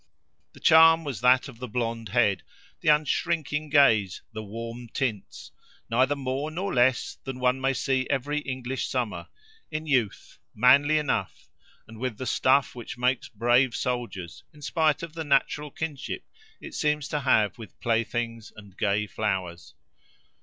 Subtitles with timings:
[0.53, 2.41] The charm was that of the blond head,
[2.79, 5.51] the unshrinking gaze, the warm tints:
[5.91, 9.27] neither more nor less than one may see every English summer,
[9.69, 11.51] in youth, manly enough,
[11.87, 16.23] and with the stuff which makes brave soldiers, in spite of the natural kinship
[16.59, 19.75] it seems to have with playthings and gay flowers.